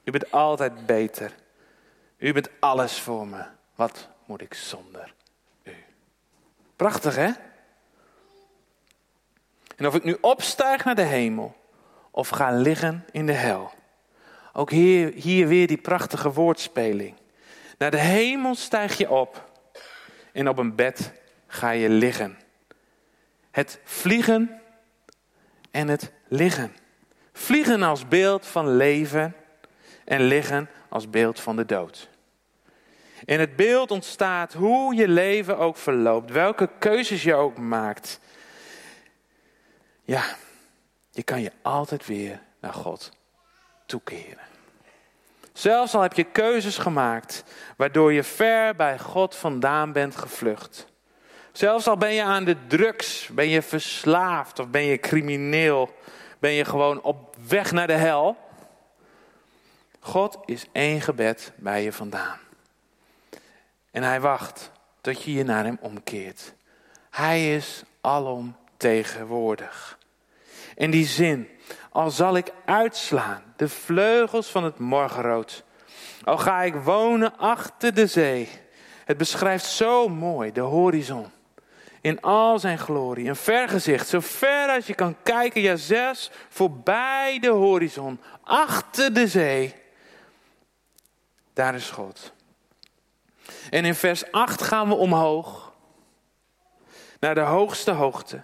[0.04, 1.32] U bent altijd beter.
[2.17, 3.43] U bent alles voor me.
[3.76, 5.13] Wat moet ik zonder
[5.63, 5.76] u?
[6.76, 7.32] Prachtig, hè?
[9.76, 11.56] En of ik nu opstijg naar de hemel
[12.12, 13.71] of ga liggen in de hel.
[14.58, 17.15] Ook hier, weer die prachtige woordspeling.
[17.78, 19.50] Naar de hemel stijg je op
[20.34, 21.13] en op een bed
[21.48, 22.38] ga je liggen.
[23.52, 24.62] Het vliegen
[25.72, 26.76] en het liggen.
[27.34, 29.36] Vliegen als beeld van leven
[30.06, 32.10] en liggen als beeld van de dood.
[33.26, 38.20] In het beeld ontstaat hoe je leven ook verloopt, welke keuzes je ook maakt.
[40.04, 40.24] Ja,
[41.12, 43.16] je kan je altijd weer naar God
[43.88, 44.45] toekeren.
[45.54, 47.43] Zelfs al heb je keuzes gemaakt
[47.78, 50.88] waardoor je ver bij God vandaan bent gevlucht.
[51.52, 55.95] Zelfs al ben je aan de drugs, ben je verslaafd of ben je crimineel,
[56.39, 58.38] ben je gewoon op weg naar de hel.
[60.00, 62.39] God is één gebed bij je vandaan.
[63.91, 64.71] En hij wacht
[65.02, 66.54] tot je je naar hem omkeert.
[67.10, 69.97] Hij is alom tegenwoordig.
[70.76, 71.50] In die zin,
[71.97, 75.63] al zal ik uitslaan de vleugels van het morgenrood,
[76.23, 78.49] al ga ik wonen achter de zee.
[79.05, 81.31] Het beschrijft zo mooi de horizon
[82.01, 83.27] in al zijn glorie.
[83.27, 89.27] Een vergezicht, zo ver als je kan kijken, ja zes, voorbij de horizon, achter de
[89.27, 89.75] zee.
[91.53, 92.33] Daar is God.
[93.69, 95.73] En in vers 8 gaan we omhoog,
[97.19, 98.43] naar de hoogste hoogte.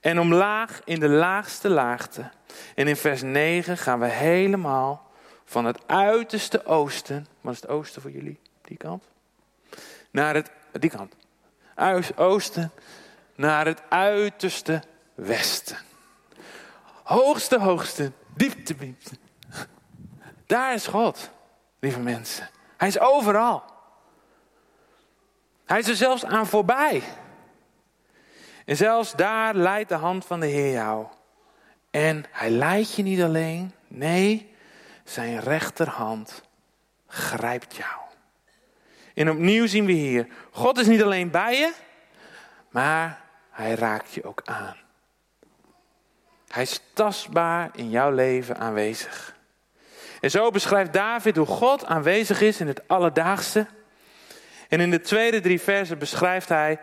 [0.00, 2.30] En omlaag in de laagste laagte.
[2.74, 5.10] En in vers 9 gaan we helemaal
[5.44, 7.26] van het uiterste oosten.
[7.40, 8.40] Wat is het oosten voor jullie?
[8.62, 9.04] Die kant?
[10.10, 11.14] Naar het, die kant
[12.16, 12.72] oosten
[13.34, 14.82] naar het uiterste
[15.14, 15.78] westen.
[17.02, 19.16] Hoogste, hoogste, diepte, diepte.
[20.46, 21.30] Daar is God,
[21.78, 22.50] lieve mensen.
[22.76, 23.64] Hij is overal.
[25.64, 27.02] Hij is er zelfs aan voorbij.
[28.68, 31.06] En zelfs daar leidt de hand van de Heer jou.
[31.90, 34.54] En hij leidt je niet alleen, nee,
[35.04, 36.42] zijn rechterhand
[37.06, 38.00] grijpt jou.
[39.14, 41.72] En opnieuw zien we hier, God is niet alleen bij je,
[42.70, 44.76] maar hij raakt je ook aan.
[46.48, 49.36] Hij is tastbaar in jouw leven aanwezig.
[50.20, 53.66] En zo beschrijft David hoe God aanwezig is in het alledaagse.
[54.68, 56.80] En in de tweede drie versen beschrijft hij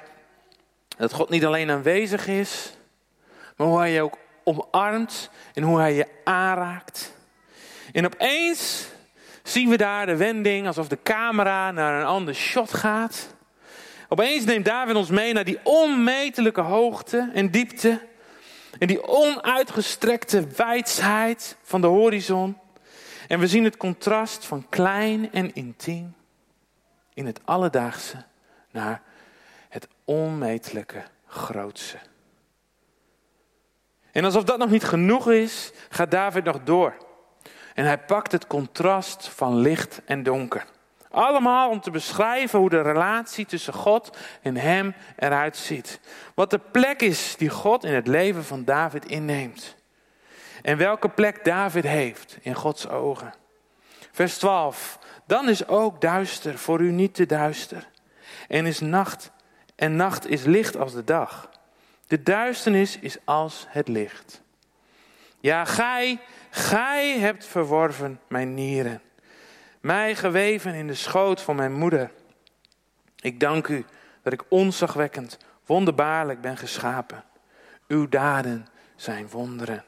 [0.97, 2.73] dat God niet alleen aanwezig is,
[3.55, 7.13] maar hoe hij je ook omarmt en hoe hij je aanraakt.
[7.91, 8.87] En opeens
[9.43, 13.33] zien we daar de wending alsof de camera naar een ander shot gaat.
[14.09, 18.01] Opeens neemt David ons mee naar die onmetelijke hoogte en diepte.
[18.79, 22.57] En die onuitgestrekte wijsheid van de horizon.
[23.27, 26.15] En we zien het contrast van klein en intiem
[27.13, 28.23] in het alledaagse
[28.71, 29.01] naar
[29.75, 31.97] het onmetelijke grootse.
[34.11, 36.93] En alsof dat nog niet genoeg is, gaat David nog door.
[37.73, 40.65] En hij pakt het contrast van licht en donker.
[41.09, 45.99] Allemaal om te beschrijven hoe de relatie tussen God en hem eruit ziet.
[46.35, 49.75] Wat de plek is die God in het leven van David inneemt.
[50.61, 53.33] En welke plek David heeft in Gods ogen.
[54.11, 54.99] Vers 12.
[55.25, 57.89] Dan is ook duister voor u niet te duister.
[58.47, 59.33] En is nacht
[59.75, 61.49] en nacht is licht als de dag.
[62.07, 64.41] De duisternis is als het licht.
[65.39, 69.01] Ja, gij, gij hebt verworven mijn nieren,
[69.81, 72.11] mij geweven in de schoot van mijn moeder.
[73.21, 73.85] Ik dank u
[74.21, 77.23] dat ik onzagwekkend, wonderbaarlijk ben geschapen.
[77.87, 79.83] Uw daden zijn wonderen.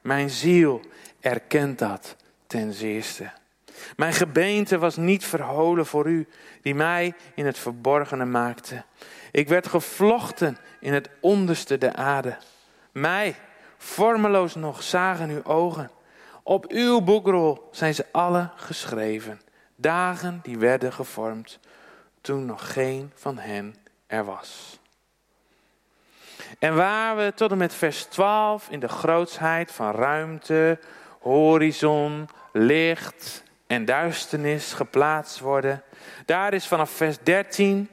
[0.00, 0.80] Mijn ziel
[1.20, 3.30] erkent dat ten zeerste.
[3.96, 6.28] Mijn gebeente was niet verholen voor u,
[6.62, 8.84] die mij in het verborgene maakte.
[9.30, 12.36] Ik werd gevlochten in het onderste der aarde.
[12.92, 13.36] Mij,
[13.82, 15.90] Vormeloos nog zagen uw ogen.
[16.42, 19.40] Op uw boekrol zijn ze alle geschreven.
[19.76, 21.58] Dagen die werden gevormd
[22.20, 23.74] toen nog geen van hen
[24.06, 24.78] er was.
[26.58, 30.78] En waar we tot en met vers 12 in de grootsheid van ruimte,
[31.20, 35.82] horizon, licht en duisternis geplaatst worden,
[36.26, 37.88] daar is vanaf vers 13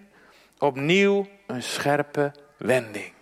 [0.59, 3.13] opnieuw een scherpe wending.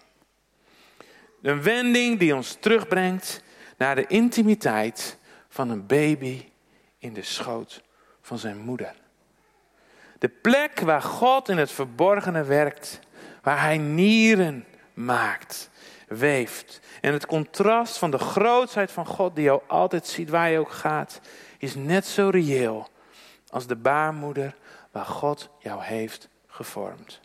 [1.42, 3.42] Een wending die ons terugbrengt
[3.78, 5.18] naar de intimiteit
[5.50, 6.46] van een baby
[6.98, 7.82] in de schoot
[8.22, 8.94] van zijn moeder.
[10.20, 13.00] De plek waar God in het verborgene werkt,
[13.42, 15.70] waar hij nieren maakt,
[16.08, 16.80] weeft.
[17.02, 20.72] En het contrast van de grootheid van God, die jou altijd ziet waar je ook
[20.72, 21.20] gaat,
[21.58, 22.90] is net zo reëel
[23.50, 24.56] als de baarmoeder
[24.92, 27.20] waar God jou heeft gevormd.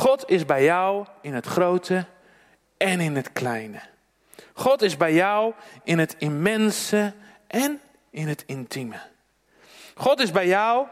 [0.00, 2.06] God is bij jou in het grote
[2.76, 3.80] en in het kleine.
[4.52, 7.14] God is bij jou in het immense
[7.46, 9.00] en in het intieme.
[9.94, 10.86] God is bij jou.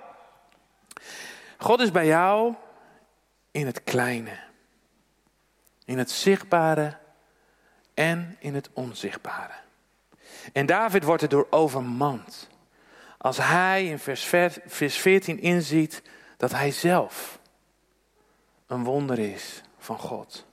[1.58, 2.54] God is bij jou
[3.50, 4.38] in het kleine.
[5.84, 6.96] In het zichtbare
[7.94, 9.54] en in het onzichtbare.
[10.52, 12.48] En David wordt er door overmand.
[13.18, 13.98] Als hij in
[14.66, 16.02] vers 14 inziet
[16.36, 17.37] dat hij zelf
[18.68, 20.46] een wonder is van God.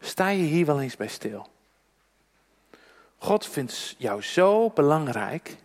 [0.00, 1.48] Sta je hier wel eens bij stil?
[3.16, 5.56] God vindt jou zo belangrijk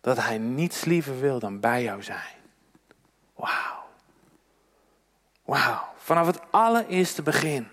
[0.00, 2.34] dat hij niets liever wil dan bij jou zijn.
[3.34, 3.84] Wauw.
[5.44, 5.84] Wauw.
[5.96, 7.68] Vanaf het allereerste begin.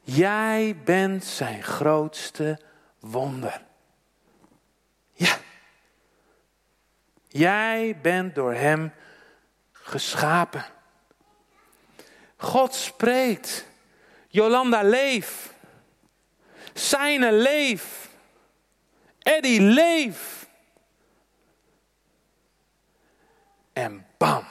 [0.00, 2.60] Jij bent zijn grootste
[3.00, 3.62] wonder.
[5.12, 5.36] Ja.
[7.28, 8.92] Jij bent door hem
[9.72, 10.64] geschapen.
[12.42, 13.66] God spreekt.
[14.28, 15.54] Jolanda, leef.
[16.72, 18.08] Zijne leef.
[19.18, 20.48] Eddie, leef.
[23.72, 24.44] En bam.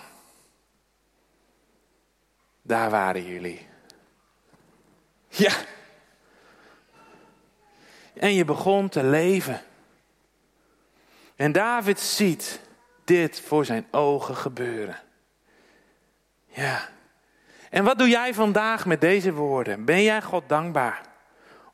[2.62, 3.68] Daar waren jullie.
[5.28, 5.54] Ja.
[8.14, 9.62] En je begon te leven.
[11.36, 12.60] En David ziet
[13.04, 15.00] dit voor zijn ogen gebeuren.
[16.46, 16.90] Ja.
[17.72, 19.86] En wat doe jij vandaag met deze woorden?
[19.86, 21.02] Ben jij God dankbaar?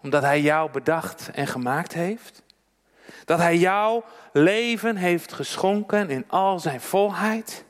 [0.02, 2.44] Omdat Hij jou bedacht en gemaakt heeft?
[3.26, 7.66] Dat Hij jouw leven heeft geschonken in al zijn volheid?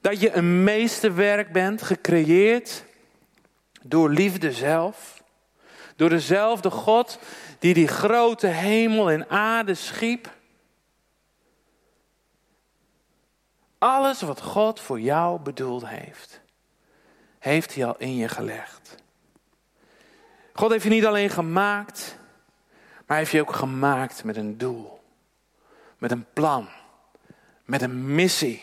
[0.00, 2.84] Dat je een meesterwerk bent, gecreëerd
[3.82, 5.22] door liefde zelf?
[5.96, 7.18] Door dezelfde God
[7.58, 10.30] die die grote hemel en aarde schiep?
[13.78, 16.41] Alles wat God voor jou bedoeld heeft,
[17.42, 18.94] heeft hij al in je gelegd.
[20.52, 22.16] God heeft je niet alleen gemaakt,
[23.06, 25.00] maar heeft je ook gemaakt met een doel,
[25.98, 26.68] met een plan,
[27.64, 28.62] met een missie.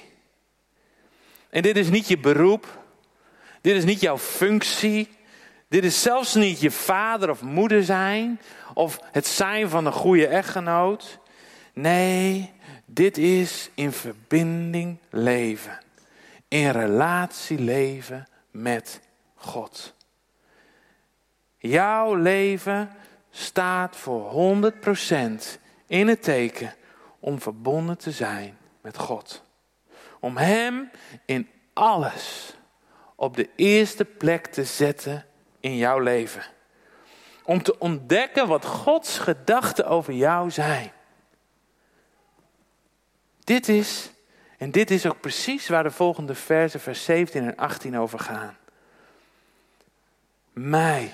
[1.49, 2.83] En dit is niet je beroep,
[3.61, 5.09] dit is niet jouw functie,
[5.67, 8.41] dit is zelfs niet je vader of moeder zijn
[8.73, 11.19] of het zijn van een goede echtgenoot.
[11.73, 12.53] Nee,
[12.85, 15.79] dit is in verbinding leven.
[16.47, 18.27] In relatie leven
[18.61, 18.99] met
[19.35, 19.93] God.
[21.57, 22.89] Jouw leven
[23.29, 26.75] staat voor 100% in het teken
[27.19, 29.43] om verbonden te zijn met God.
[30.19, 30.89] Om Hem
[31.25, 32.53] in alles
[33.15, 35.25] op de eerste plek te zetten
[35.59, 36.43] in jouw leven.
[37.43, 40.91] Om te ontdekken wat Gods gedachten over jou zijn.
[43.43, 44.09] Dit is,
[44.59, 48.57] en dit is ook precies waar de volgende versen, vers 17 en 18 over gaan.
[50.53, 51.13] Mij,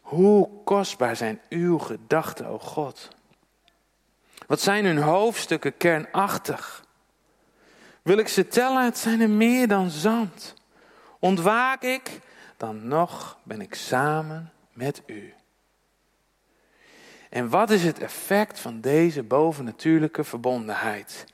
[0.00, 3.08] hoe kostbaar zijn uw gedachten, o God.
[4.46, 6.84] Wat zijn hun hoofdstukken kernachtig?
[8.02, 10.54] Wil ik ze tellen, het zijn er meer dan zand.
[11.18, 12.20] Ontwaak ik,
[12.56, 15.34] dan nog ben ik samen met u.
[17.30, 21.26] En wat is het effect van deze bovennatuurlijke verbondenheid?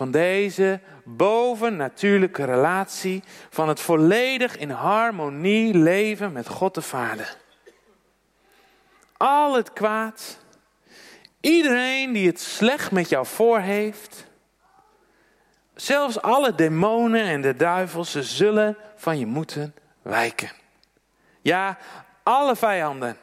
[0.00, 7.36] Van deze bovennatuurlijke relatie, van het volledig in harmonie leven met God de Vader.
[9.16, 10.38] Al het kwaad,
[11.40, 14.26] iedereen die het slecht met jou voor heeft,
[15.74, 20.50] zelfs alle demonen en de duivels, ze zullen van je moeten wijken.
[21.42, 21.78] Ja,
[22.22, 23.16] alle vijanden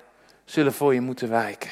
[0.45, 1.71] zullen voor je moeten wijken.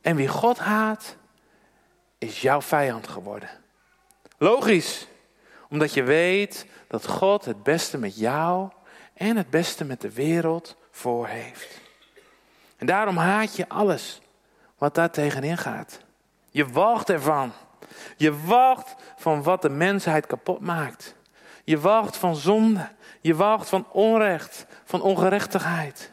[0.00, 1.17] En wie God haat,
[2.18, 3.50] is jouw vijand geworden.
[4.38, 5.06] Logisch,
[5.70, 8.70] omdat je weet dat God het beste met jou
[9.14, 11.80] en het beste met de wereld voor heeft.
[12.76, 14.20] En daarom haat je alles
[14.78, 16.00] wat daar tegenin gaat.
[16.50, 17.52] Je walgt ervan.
[18.16, 21.14] Je walgt van wat de mensheid kapot maakt.
[21.64, 22.88] Je walgt van zonde.
[23.20, 26.12] Je walgt van onrecht, van ongerechtigheid.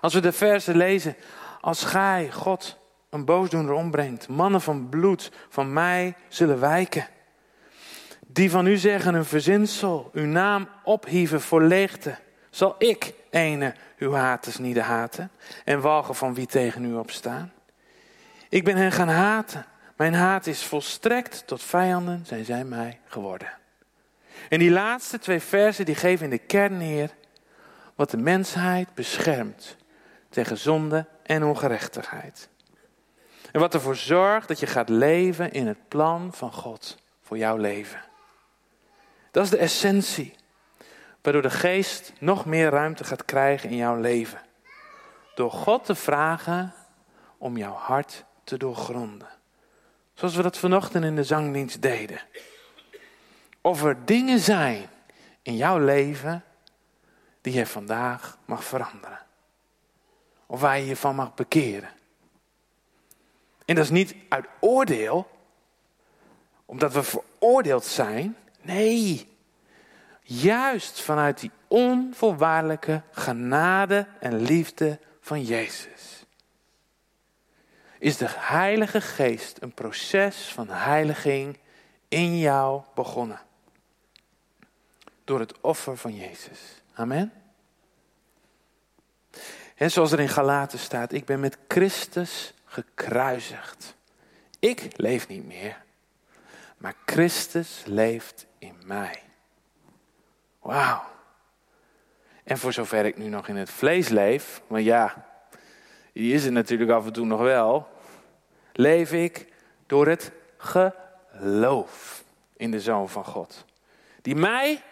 [0.00, 1.16] Als we de versen lezen,
[1.60, 2.78] als gij, God,
[3.12, 7.06] een boosdoener ombrengt, mannen van bloed van mij zullen wijken.
[8.26, 12.18] Die van u zeggen een verzinsel, uw naam ophieven voor leegte,
[12.50, 15.30] Zal ik ene uw haters niet haten
[15.64, 17.52] en walgen van wie tegen u opstaan?
[18.48, 19.66] Ik ben hen gaan haten.
[19.96, 23.52] Mijn haat is volstrekt tot vijanden zijn zij mij geworden.
[24.48, 27.10] En die laatste twee versen die geven in de kern neer
[27.94, 29.76] wat de mensheid beschermt
[30.28, 32.48] tegen zonde en ongerechtigheid.
[33.52, 37.56] En wat ervoor zorgt dat je gaat leven in het plan van God voor jouw
[37.56, 38.00] leven.
[39.30, 40.34] Dat is de essentie.
[41.22, 44.40] Waardoor de geest nog meer ruimte gaat krijgen in jouw leven.
[45.34, 46.74] Door God te vragen
[47.38, 49.28] om jouw hart te doorgronden.
[50.14, 52.20] Zoals we dat vanochtend in de zangdienst deden.
[53.60, 54.88] Of er dingen zijn
[55.42, 56.44] in jouw leven
[57.40, 59.20] die je vandaag mag veranderen.
[60.46, 61.90] Of waar je je van mag bekeren.
[63.64, 65.30] En dat is niet uit oordeel,
[66.64, 68.36] omdat we veroordeeld zijn.
[68.60, 69.28] Nee,
[70.22, 76.24] juist vanuit die onvoorwaardelijke genade en liefde van Jezus.
[77.98, 81.58] Is de Heilige Geest een proces van heiliging
[82.08, 83.40] in jou begonnen?
[85.24, 86.82] Door het offer van Jezus.
[86.94, 87.32] Amen.
[89.74, 93.96] En zoals er in Galaten staat, ik ben met Christus gekruisigd.
[94.58, 95.82] Ik leef niet meer,
[96.76, 99.22] maar Christus leeft in mij.
[100.60, 101.02] Wauw.
[102.44, 105.26] En voor zover ik nu nog in het vlees leef, maar ja,
[106.12, 107.88] die is er natuurlijk af en toe nog wel,
[108.72, 109.52] leef ik
[109.86, 112.24] door het geloof
[112.56, 113.64] in de Zoon van God.
[114.22, 114.82] Die mij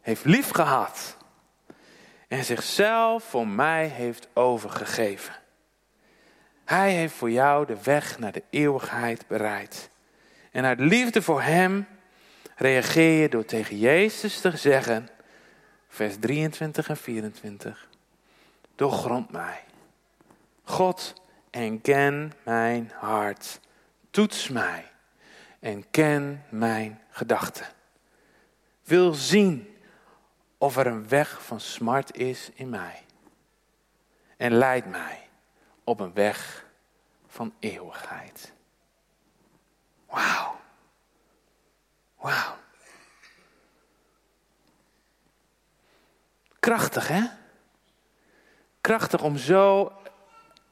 [0.00, 1.16] heeft lief gehad
[2.28, 5.37] en zichzelf voor mij heeft overgegeven.
[6.68, 9.90] Hij heeft voor jou de weg naar de eeuwigheid bereid.
[10.50, 11.86] En uit liefde voor Hem
[12.56, 15.08] reageer je door tegen Jezus te zeggen,
[15.88, 17.88] vers 23 en 24,
[18.74, 19.64] doorgrond mij.
[20.62, 21.14] God,
[21.50, 23.60] en ken mijn hart.
[24.10, 24.84] Toets mij
[25.60, 27.66] en ken mijn gedachten.
[28.84, 29.76] Wil zien
[30.58, 33.02] of er een weg van smart is in mij.
[34.36, 35.27] En leid mij
[35.88, 36.66] op een weg
[37.26, 38.52] van eeuwigheid.
[40.06, 40.60] Wauw.
[42.16, 42.56] Wauw.
[46.58, 47.22] Krachtig, hè?
[48.80, 49.92] Krachtig om zo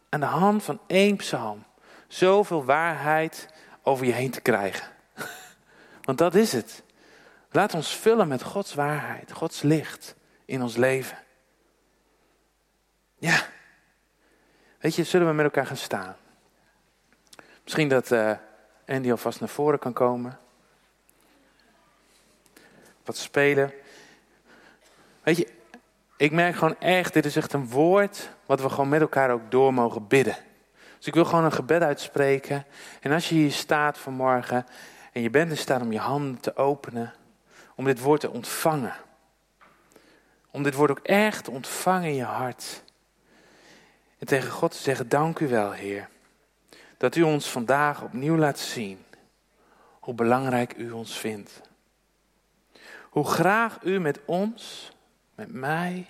[0.09, 1.65] aan de hand van één psalm
[2.09, 3.49] zoveel waarheid
[3.83, 4.93] over je heen te krijgen.
[6.07, 6.83] Want dat is het.
[7.51, 10.15] Laat ons vullen met Gods waarheid, Gods licht
[10.45, 11.19] in ons leven.
[13.19, 13.55] Ja.
[14.79, 16.17] Weet je, zullen we met elkaar gaan staan?
[17.63, 18.33] Misschien dat uh,
[18.87, 20.39] Andy alvast naar voren kan komen.
[23.05, 23.73] Wat spelen.
[25.23, 25.53] Weet je,
[26.17, 29.51] ik merk gewoon echt, dit is echt een woord wat we gewoon met elkaar ook
[29.51, 30.37] door mogen bidden.
[30.97, 32.67] Dus ik wil gewoon een gebed uitspreken.
[33.01, 34.67] En als je hier staat vanmorgen
[35.13, 37.15] en je bent in staat om je handen te openen,
[37.75, 38.95] om dit woord te ontvangen.
[40.51, 42.85] Om dit woord ook echt te ontvangen in je hart.
[44.19, 46.09] En tegen God te zeggen, dank u wel Heer,
[46.97, 49.05] dat u ons vandaag opnieuw laat zien
[50.01, 51.61] hoe belangrijk u ons vindt.
[53.11, 54.93] Hoe graag u met ons,
[55.35, 56.07] met mij,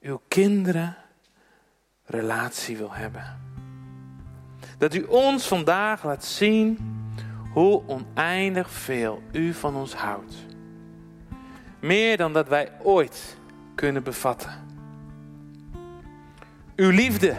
[0.00, 0.96] uw kinderen
[2.04, 3.40] relatie wil hebben.
[4.78, 6.78] Dat u ons vandaag laat zien
[7.52, 10.34] hoe oneindig veel u van ons houdt.
[11.80, 13.36] Meer dan dat wij ooit
[13.74, 14.71] kunnen bevatten.
[16.82, 17.36] Uw liefde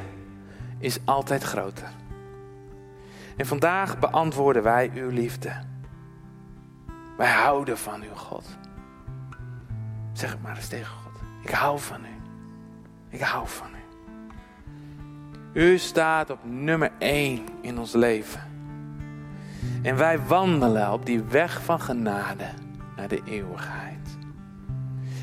[0.80, 1.90] is altijd groter.
[3.38, 5.52] En vandaag beantwoorden wij uw liefde.
[7.18, 8.46] Wij houden van uw God.
[10.14, 11.22] Zeg het maar eens tegen God.
[11.42, 12.22] Ik hou van u.
[13.10, 13.68] Ik hou van
[15.54, 15.62] u.
[15.62, 18.42] U staat op nummer 1 in ons leven.
[19.82, 22.50] En wij wandelen op die weg van genade
[22.96, 24.18] naar de eeuwigheid.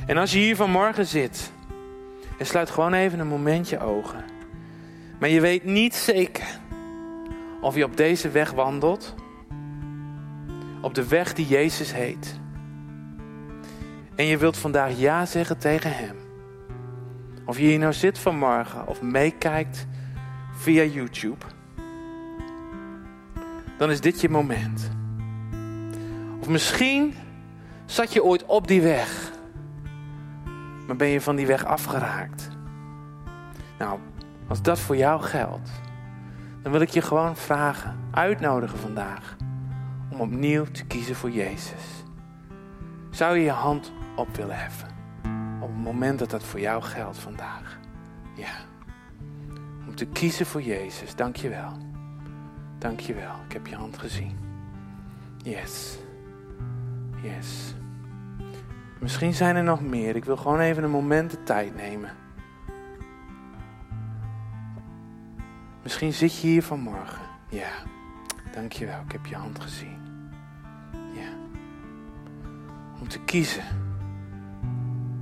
[0.07, 1.53] En als je hier vanmorgen zit
[2.41, 4.25] en sluit gewoon even een momentje ogen.
[5.19, 6.59] Maar je weet niet zeker
[7.61, 9.15] of je op deze weg wandelt.
[10.81, 12.41] Op de weg die Jezus heet.
[14.15, 16.17] En je wilt vandaag ja zeggen tegen Hem.
[17.45, 19.87] Of je hier nou zit vanmorgen of meekijkt
[20.53, 21.45] via YouTube.
[23.79, 24.91] Dan is dit je moment.
[26.41, 27.15] Of misschien
[27.87, 29.30] zat je ooit op die weg.
[30.91, 32.49] Maar ben je van die weg afgeraakt.
[33.79, 33.99] Nou,
[34.49, 35.71] als dat voor jou geldt,
[36.63, 39.37] dan wil ik je gewoon vragen, uitnodigen vandaag,
[40.13, 42.05] om opnieuw te kiezen voor Jezus.
[43.11, 44.89] Zou je je hand op willen heffen?
[45.61, 47.79] op het moment dat dat voor jou geldt vandaag.
[48.35, 48.53] Ja.
[49.87, 51.17] Om te kiezen voor Jezus.
[51.17, 51.73] Dank je wel.
[52.79, 53.35] Dank je wel.
[53.47, 54.39] Ik heb je hand gezien.
[55.43, 55.99] Yes.
[57.23, 57.75] Yes.
[59.01, 60.17] Misschien zijn er nog meer.
[60.17, 62.11] Ik wil gewoon even een moment de tijd nemen.
[65.83, 67.23] Misschien zit je hier vanmorgen.
[67.49, 67.71] Ja,
[68.53, 69.01] dankjewel.
[69.01, 69.99] Ik heb je hand gezien.
[71.13, 71.29] Ja.
[73.01, 73.65] Om te kiezen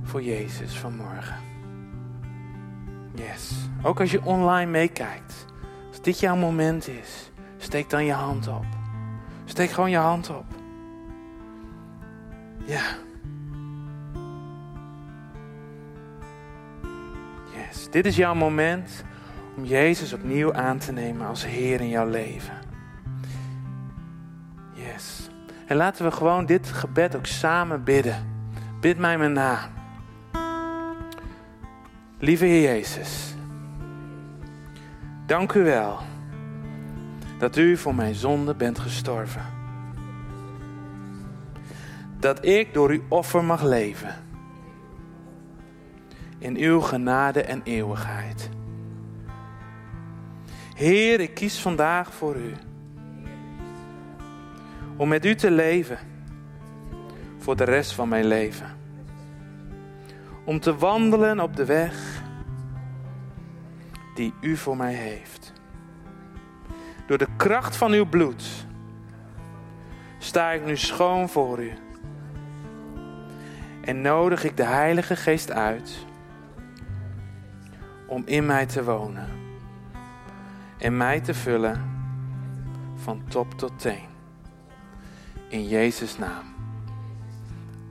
[0.03, 1.37] voor Jezus vanmorgen.
[3.13, 3.69] Yes.
[3.81, 5.45] Ook als je online meekijkt.
[5.87, 8.65] Als dit jouw moment is, steek dan je hand op.
[9.45, 10.45] Steek gewoon je hand op.
[12.65, 13.07] Ja.
[17.91, 19.03] Dit is jouw moment
[19.55, 22.53] om Jezus opnieuw aan te nemen als Heer in jouw leven.
[24.73, 25.29] Yes.
[25.67, 28.27] En laten we gewoon dit gebed ook samen bidden.
[28.79, 29.69] Bid mij maar na.
[32.19, 33.35] Lieve Heer Jezus,
[35.25, 35.99] dank u wel
[37.37, 39.45] dat u voor mijn zonde bent gestorven.
[42.19, 44.15] Dat ik door uw offer mag leven.
[46.39, 48.49] In uw genade en eeuwigheid.
[50.75, 52.53] Heer, ik kies vandaag voor u.
[54.97, 55.97] Om met u te leven.
[57.37, 58.77] Voor de rest van mijn leven.
[60.45, 62.21] Om te wandelen op de weg
[64.15, 65.53] die u voor mij heeft.
[67.07, 68.67] Door de kracht van uw bloed
[70.17, 71.73] sta ik nu schoon voor u.
[73.81, 76.07] En nodig ik de Heilige Geest uit
[78.09, 79.27] om in mij te wonen
[80.77, 81.97] en mij te vullen
[82.95, 84.07] van top tot teen.
[85.47, 86.55] In Jezus' naam.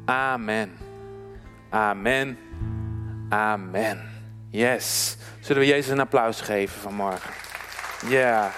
[0.05, 0.71] Amen.
[1.71, 2.39] Amen.
[3.29, 4.11] Amen.
[4.51, 5.17] Yes.
[5.41, 7.31] Zullen we Jezus een applaus geven vanmorgen?
[8.09, 8.51] Ja.